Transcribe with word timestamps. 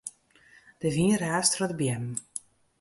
De 0.81 0.89
wyn 0.95 1.15
raast 1.21 1.53
troch 1.55 1.71
de 1.71 1.77
beammen. 1.79 2.15